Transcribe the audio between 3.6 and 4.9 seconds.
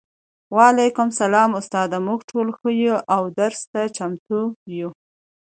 ته چمتو یو